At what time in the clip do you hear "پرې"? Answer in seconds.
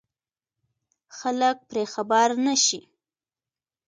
1.69-1.83